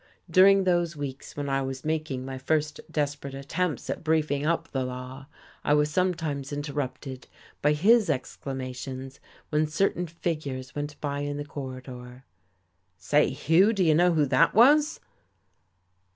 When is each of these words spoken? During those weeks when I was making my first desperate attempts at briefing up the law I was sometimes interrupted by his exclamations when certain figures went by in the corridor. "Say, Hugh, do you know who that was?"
During 0.27 0.63
those 0.63 0.95
weeks 0.95 1.37
when 1.37 1.47
I 1.47 1.61
was 1.61 1.85
making 1.85 2.25
my 2.25 2.39
first 2.39 2.79
desperate 2.89 3.35
attempts 3.35 3.87
at 3.87 4.03
briefing 4.03 4.47
up 4.47 4.71
the 4.71 4.83
law 4.83 5.27
I 5.63 5.75
was 5.75 5.91
sometimes 5.91 6.51
interrupted 6.51 7.27
by 7.61 7.73
his 7.73 8.09
exclamations 8.09 9.19
when 9.49 9.67
certain 9.67 10.07
figures 10.07 10.73
went 10.73 10.99
by 11.01 11.19
in 11.19 11.37
the 11.37 11.45
corridor. 11.45 12.23
"Say, 12.97 13.29
Hugh, 13.29 13.73
do 13.73 13.83
you 13.83 13.93
know 13.93 14.13
who 14.13 14.25
that 14.25 14.55
was?" 14.55 15.01